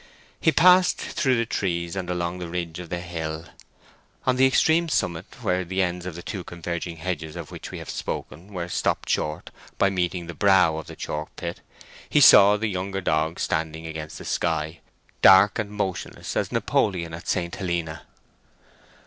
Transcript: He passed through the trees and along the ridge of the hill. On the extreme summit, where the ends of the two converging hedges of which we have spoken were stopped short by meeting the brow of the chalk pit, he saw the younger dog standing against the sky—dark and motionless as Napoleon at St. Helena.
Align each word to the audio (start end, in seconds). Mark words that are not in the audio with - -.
He 0.39 0.51
passed 0.51 0.97
through 0.97 1.35
the 1.35 1.45
trees 1.45 1.95
and 1.95 2.09
along 2.09 2.39
the 2.39 2.47
ridge 2.49 2.79
of 2.79 2.89
the 2.89 3.01
hill. 3.01 3.45
On 4.25 4.35
the 4.35 4.47
extreme 4.47 4.89
summit, 4.89 5.27
where 5.43 5.63
the 5.63 5.83
ends 5.83 6.07
of 6.07 6.15
the 6.15 6.23
two 6.23 6.43
converging 6.43 6.97
hedges 6.97 7.35
of 7.35 7.51
which 7.51 7.69
we 7.69 7.77
have 7.77 7.89
spoken 7.91 8.51
were 8.51 8.67
stopped 8.67 9.07
short 9.09 9.51
by 9.77 9.91
meeting 9.91 10.25
the 10.25 10.33
brow 10.33 10.77
of 10.77 10.87
the 10.87 10.95
chalk 10.95 11.35
pit, 11.35 11.61
he 12.09 12.19
saw 12.19 12.57
the 12.57 12.65
younger 12.67 12.99
dog 12.99 13.39
standing 13.39 13.85
against 13.85 14.17
the 14.17 14.25
sky—dark 14.25 15.59
and 15.59 15.69
motionless 15.69 16.35
as 16.35 16.51
Napoleon 16.51 17.13
at 17.13 17.27
St. 17.27 17.53
Helena. 17.55 18.01